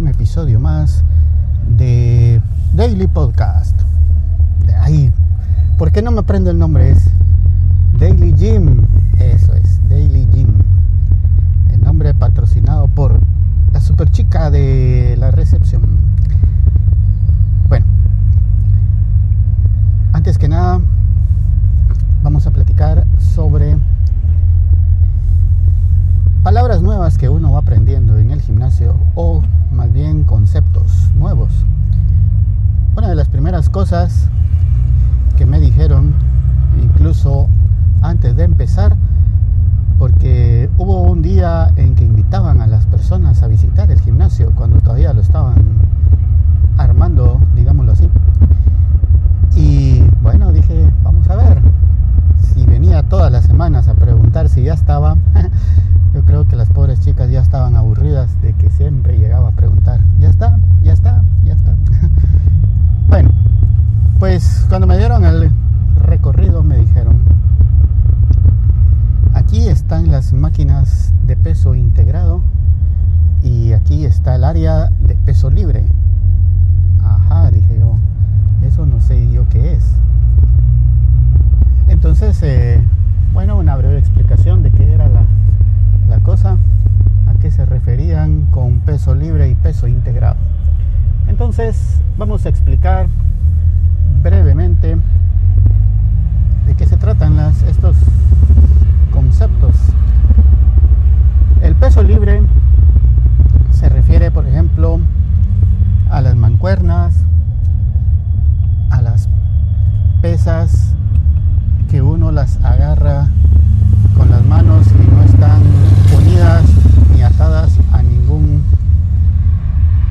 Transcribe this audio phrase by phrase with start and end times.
[0.00, 1.04] un episodio más
[1.76, 2.40] de
[2.72, 3.78] Daily Podcast.
[4.80, 5.12] Ahí,
[5.76, 6.92] ¿por qué no me aprendo el nombre?
[6.92, 7.10] Es
[7.98, 8.86] Daily Gym,
[9.18, 10.54] eso es, Daily Gym.
[11.70, 13.20] El nombre patrocinado por
[13.74, 15.82] la super chica de la recepción.
[17.68, 17.84] Bueno,
[20.14, 20.80] antes que nada,
[22.22, 23.76] vamos a platicar sobre
[26.42, 29.42] palabras nuevas que uno va aprendiendo en el gimnasio o
[29.72, 31.52] más bien conceptos nuevos.
[32.96, 34.28] Una de las primeras cosas
[35.36, 36.14] que me dijeron,
[36.82, 37.48] incluso
[38.02, 38.96] antes de empezar,
[39.98, 44.80] porque hubo un día en que invitaban a las personas a visitar el gimnasio cuando
[44.80, 45.62] todavía lo estaban
[46.76, 48.08] armando, digámoslo así.
[49.56, 51.60] Y bueno, dije, vamos a ver,
[52.52, 55.16] si venía todas las semanas a preguntar si ya estaba,
[56.14, 60.00] Yo creo que las pobres chicas ya estaban aburridas de que siempre llegaba a preguntar,
[60.18, 60.58] ¿ya está?
[60.82, 61.22] ¿Ya está?
[61.44, 61.76] ¿Ya está?
[63.08, 63.30] bueno,
[64.20, 65.50] pues cuando me dieron el
[65.96, 67.22] recorrido me dijeron,
[69.32, 72.42] aquí están las máquinas de peso integrado
[73.42, 75.86] y aquí está el área de peso libre.
[77.02, 77.96] Ajá, dije yo,
[78.62, 79.84] eso no sé yo qué es.
[81.88, 82.84] Entonces, eh,
[83.32, 85.24] bueno, una breve explicación de qué era la
[86.10, 86.58] la cosa
[87.26, 90.36] a qué se referían con peso libre y peso integrado.
[91.26, 93.08] Entonces vamos a explicar
[94.22, 94.96] brevemente
[96.66, 97.96] de qué se tratan las, estos
[99.10, 99.74] conceptos.
[101.62, 102.42] El peso libre
[103.70, 105.00] se refiere, por ejemplo,
[106.10, 107.14] a las mancuernas,
[108.90, 109.28] a las
[110.20, 110.94] pesas
[111.90, 113.28] que uno las agarra
[114.16, 115.62] con las manos y no están
[116.16, 116.64] unidas
[117.14, 118.62] ni atadas a ningún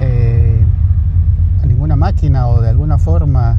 [0.00, 0.64] eh,
[1.62, 3.56] a ninguna máquina o de alguna forma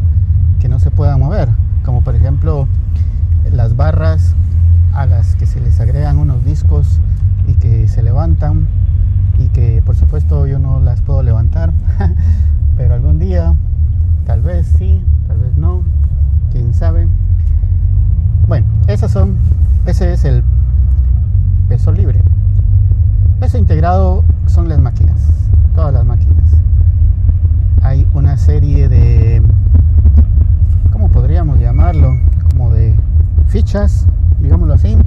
[0.59, 1.49] que no se puedan mover
[1.83, 2.15] como por
[3.51, 4.35] las barras
[4.93, 6.99] a las que se les agregan unos discos
[7.47, 8.67] y que se levantan
[9.37, 11.71] y que por supuesto yo no las puedo levantar
[12.77, 13.55] pero algún día
[14.25, 15.83] tal vez sí tal vez no
[16.51, 17.07] quién sabe
[18.47, 19.37] bueno esas son
[19.85, 20.43] ese es el
[21.67, 22.21] peso libre.
[23.39, 25.19] Peso integrado son las máquinas,
[25.75, 26.51] todas las máquinas.
[27.81, 29.41] Hay una serie de,
[30.91, 32.15] ¿cómo podríamos llamarlo?
[33.53, 34.07] Fichas,
[34.39, 34.97] digámoslo así.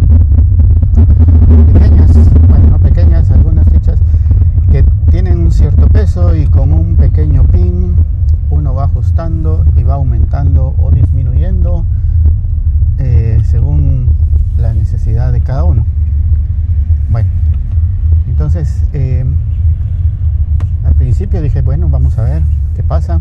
[1.73, 2.13] Pequeñas,
[2.49, 3.99] bueno, no pequeñas, algunas fichas
[4.71, 7.97] que tienen un cierto peso y con un pequeño pin
[8.51, 11.85] uno va ajustando y va aumentando o disminuyendo
[12.99, 14.11] eh, según
[14.59, 15.85] la necesidad de cada uno.
[17.11, 17.29] Bueno,
[18.29, 19.25] entonces eh,
[20.85, 22.43] al principio dije, bueno, vamos a ver
[22.77, 23.21] qué pasa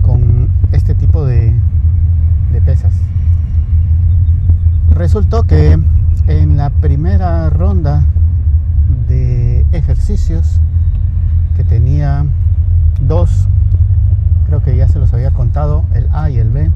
[0.00, 1.52] con este tipo de
[2.64, 2.94] pesas.
[4.98, 5.78] Resultó que
[6.26, 8.04] en la primera ronda
[9.06, 10.58] de ejercicios
[11.56, 12.26] que tenía
[13.00, 13.46] dos,
[14.46, 16.72] creo que ya se los había contado, el A y el B.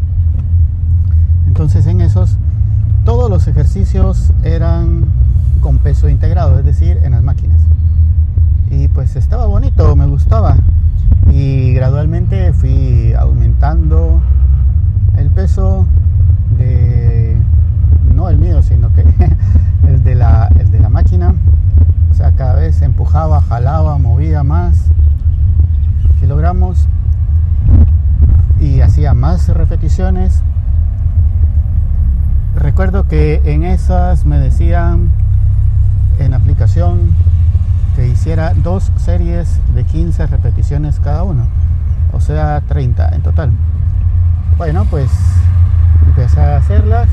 [1.49, 2.39] Entonces en esos
[3.05, 5.07] todos los ejercicios eran
[5.61, 7.61] con peso integrado, es decir, en las máquinas.
[8.71, 10.59] Y pues estaba bonito, me gustaba.
[11.29, 14.23] Y gradualmente fui aumentando
[15.17, 15.89] el peso
[16.57, 17.37] de,
[18.15, 19.05] no el mío, sino que
[19.89, 21.35] el de la, el de la máquina.
[22.11, 24.87] O sea, cada vez empujaba, jalaba, movía más
[26.21, 26.89] kilogramos
[28.61, 30.43] y hacía más repeticiones
[32.55, 35.11] recuerdo que en esas me decían
[36.19, 37.15] en aplicación
[37.95, 41.47] que hiciera dos series de 15 repeticiones cada uno,
[42.13, 43.51] o sea 30 en total.
[44.57, 45.11] Bueno, pues
[46.07, 47.09] empecé a hacerlas.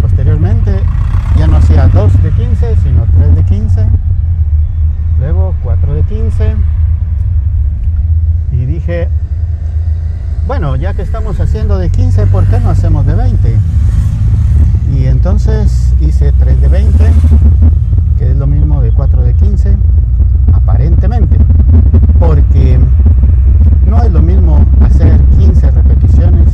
[0.00, 0.80] Posteriormente
[1.36, 3.88] ya no hacía dos de 15, sino tres de 15.
[5.24, 6.54] Luego cuatro de 15.
[8.52, 9.08] Y dije,
[10.46, 13.58] bueno, ya que estamos haciendo de 15, ¿por qué no hacemos de 20?
[14.94, 17.04] y entonces hice 3 de 20
[18.18, 19.76] que es lo mismo de 4 de 15
[20.52, 21.38] aparentemente
[22.20, 22.78] porque
[23.86, 26.48] no es lo mismo hacer 15 repeticiones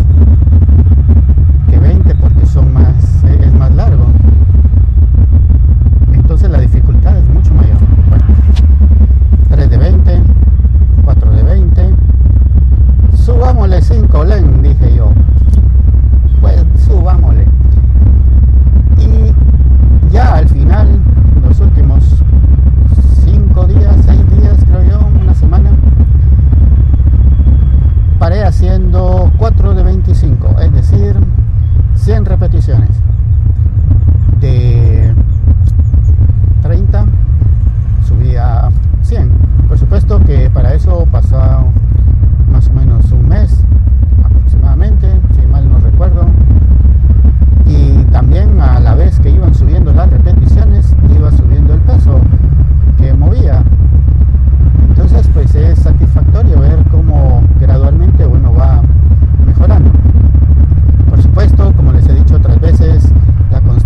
[32.71, 33.00] bendiciones.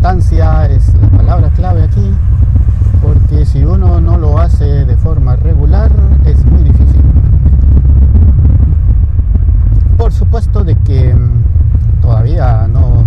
[0.05, 2.13] Constancia es la palabra clave aquí,
[3.01, 5.91] porque si uno no lo hace de forma regular
[6.27, 7.01] es muy difícil.
[9.97, 13.03] Por supuesto de que mm, todavía no,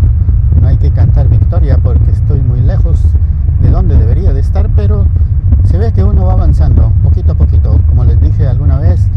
[0.60, 3.00] no hay que cantar victoria porque estoy muy lejos
[3.62, 5.06] de donde debería de estar, pero
[5.66, 7.80] se ve que uno va avanzando poquito a poquito.
[7.90, 9.08] Como les dije alguna vez,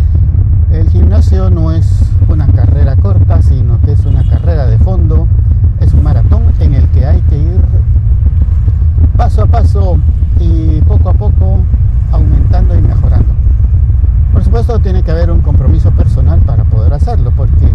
[0.71, 1.89] el gimnasio no es
[2.29, 5.27] una carrera corta, sino que es una carrera de fondo,
[5.81, 7.39] es un maratón en el que hay que
[9.41, 9.99] paso a paso
[10.39, 11.61] y poco a poco
[12.13, 13.33] aumentando y mejorando.
[14.33, 17.71] Por supuesto tiene que haber un compromiso personal para poder hacerlo, porque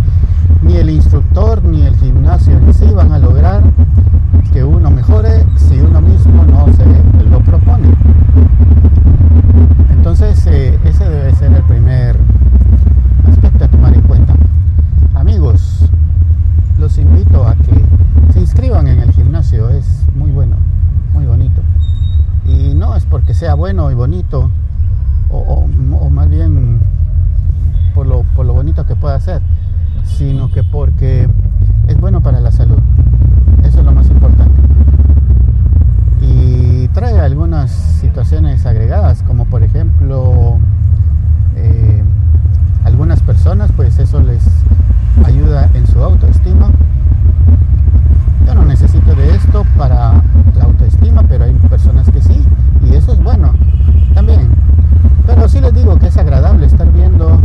[0.62, 3.64] ni el instructor ni el gimnasio en sí van a lograr
[4.54, 6.86] que uno mejore si uno mismo no se
[7.30, 7.90] lo propone.
[9.90, 12.18] Entonces eh, ese debe ser el primer
[13.28, 14.36] aspecto a tomar en cuenta.
[15.16, 15.90] Amigos,
[16.80, 17.84] los invito a que
[18.34, 20.56] se inscriban en el gimnasio, es muy bueno,
[21.14, 21.62] muy bonito.
[22.46, 24.52] Y no es porque sea bueno y bonito,
[25.32, 25.66] o,
[26.10, 26.82] más bien
[27.94, 29.42] por lo, por lo bonito que pueda ser,
[30.04, 31.30] sino que porque
[31.88, 32.78] es bueno para la salud.
[33.64, 34.60] Eso es lo más importante.
[36.20, 40.58] Y trae algunas situaciones agregadas, como por ejemplo
[41.56, 42.04] eh,
[42.84, 44.44] algunas personas, pues eso les
[45.24, 46.70] ayuda en su autoestima.
[48.46, 50.22] Yo no necesito de esto para
[50.58, 52.46] la autoestima, pero hay personas que sí,
[52.84, 53.54] y eso es bueno
[54.14, 54.50] también.
[55.26, 57.40] Pero sí les digo que es agradable estar viendo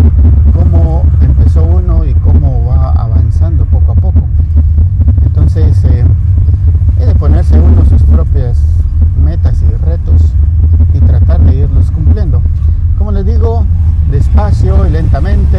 [0.55, 4.21] cómo empezó uno y cómo va avanzando poco a poco.
[5.25, 6.05] Entonces, eh,
[7.01, 8.59] es de ponerse uno sus propias
[9.25, 10.35] metas y retos
[10.95, 12.43] y tratar de irlos cumpliendo.
[12.99, 13.65] Como les digo,
[14.11, 15.59] despacio y lentamente,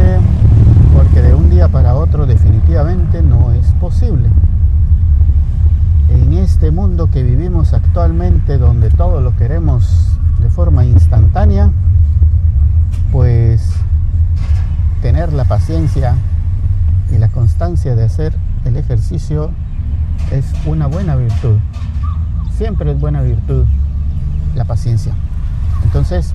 [0.94, 2.26] porque de un día para otro
[2.72, 4.30] definitivamente no es posible.
[6.08, 11.70] En este mundo que vivimos actualmente, donde todo lo queremos de forma instantánea,
[13.10, 13.74] pues
[15.02, 16.14] tener la paciencia
[17.14, 18.34] y la constancia de hacer
[18.64, 19.50] el ejercicio
[20.30, 21.58] es una buena virtud.
[22.56, 23.66] Siempre es buena virtud
[24.54, 25.12] la paciencia.
[25.84, 26.34] Entonces,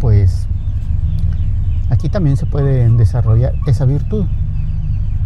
[0.00, 0.46] pues
[1.90, 4.24] aquí también se puede desarrollar esa virtud.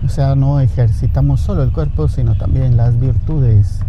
[0.04, 3.80] O sea, no ejercitamos solo el cuerpo, sino también las virtudes,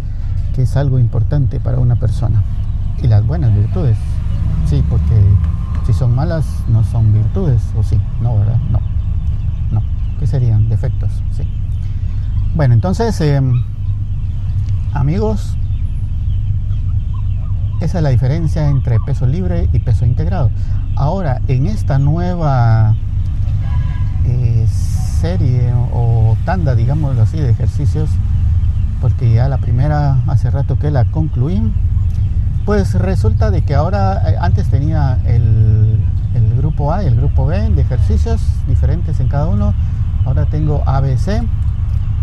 [0.54, 2.42] que es algo importante para una persona.
[3.02, 3.96] Y las buenas virtudes.
[4.66, 5.22] Sí, porque
[5.86, 8.58] si son malas, no son virtudes, o sí, no, ¿verdad?
[8.70, 8.80] No.
[9.72, 9.82] No.
[10.18, 10.68] ¿Qué serían?
[10.68, 11.44] Defectos, sí.
[12.54, 13.62] Bueno, entonces, em,
[14.92, 15.56] amigos,
[17.80, 20.50] esa es la diferencia entre peso libre y peso integrado.
[20.96, 22.94] Ahora, en esta nueva
[24.26, 24.66] eh,
[25.20, 28.08] serie o tanda, digámoslo así, de ejercicios,
[29.00, 31.60] porque ya la primera hace rato que la concluí,
[32.64, 35.98] pues resulta de que ahora, eh, antes tenía el,
[36.34, 39.74] el grupo A y el grupo B de ejercicios diferentes en cada uno,
[40.24, 41.42] ahora tengo ABC,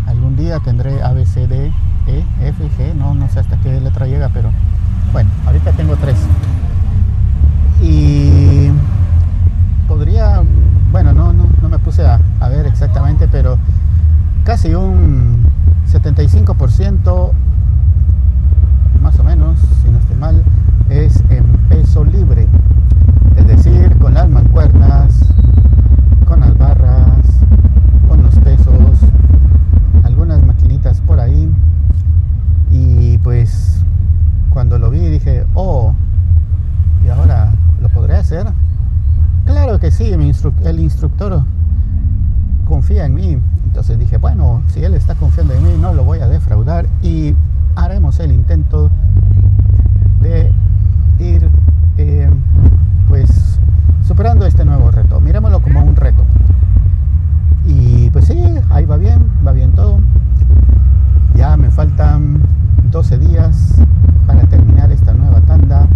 [0.06, 1.70] algún día tendré ABCD,
[2.06, 4.50] E, F, G, no, no sé hasta qué letra llega, pero
[5.12, 6.16] bueno, ahorita tengo tres.
[7.80, 8.70] Y
[9.86, 10.42] podría,
[10.90, 13.58] bueno, no, no, no me puse a, a ver exactamente, pero
[14.44, 15.44] casi un
[15.90, 17.32] 75%
[19.02, 20.42] más o menos, si no estoy mal,
[20.88, 22.46] es en peso libre.
[23.36, 25.24] Es decir, con las mancuernas,
[26.26, 27.26] con las barras,
[28.08, 28.98] con los pesos,
[30.04, 31.50] algunas maquinitas por ahí.
[32.70, 33.82] Y pues
[34.50, 35.94] cuando lo vi dije, oh,
[37.04, 38.46] ¿y ahora lo podré hacer?
[39.46, 41.44] Claro que sí, el instructor
[43.04, 43.38] en mí.
[43.64, 47.34] Entonces dije, bueno, si él está confiando en mí, no lo voy a defraudar y
[47.76, 48.90] haremos el intento
[50.20, 50.52] de
[51.18, 51.48] ir
[51.96, 52.30] eh,
[53.08, 53.58] pues
[54.06, 55.20] superando este nuevo reto.
[55.20, 56.24] Miremoslo como un reto.
[57.66, 60.00] Y pues sí, ahí va bien, va bien todo.
[61.34, 62.42] Ya me faltan
[62.90, 63.74] 12 días
[64.26, 65.86] para terminar esta nueva tanda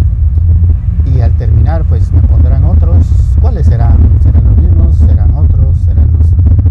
[1.05, 3.07] y al terminar pues me pondrán otros.
[3.41, 3.97] ¿Cuáles serán?
[4.21, 4.95] ¿Serán los mismos?
[4.97, 5.77] ¿Serán otros?
[5.79, 6.27] ¿Serán los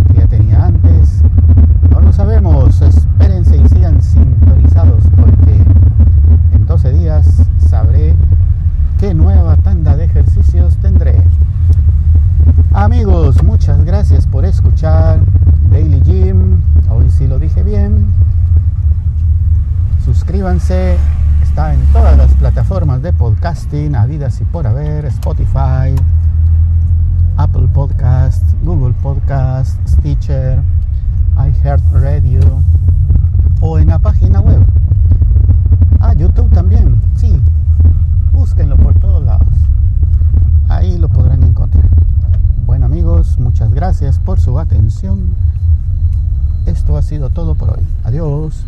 [0.08, 1.22] que ya tenía antes?
[1.90, 2.80] No lo sabemos.
[2.80, 5.60] Espérense y sigan sintonizados porque
[6.52, 8.14] en 12 días sabré
[8.98, 11.22] qué nueva tanda de ejercicios tendré.
[12.92, 15.18] Amigos, muchas gracias por escuchar
[15.70, 16.60] Daily Gym.
[16.90, 18.04] Hoy sí lo dije bien
[20.04, 20.98] suscríbanse,
[21.42, 25.96] está en todas las plataformas de podcasting, habidas y por haber, Spotify,
[27.38, 30.60] Apple Podcast, Google Podcast, Stitcher,
[31.38, 32.60] iHeartRadio
[33.62, 34.62] o en la página web
[38.34, 39.48] búsquenlo por todos lados.
[40.68, 41.92] Ahí lo podrán encontrar.
[42.72, 45.36] Bueno amigos, muchas gracias por su atención.
[46.66, 47.84] Esto ha sido todo por hoy.
[48.04, 48.64] Adiós.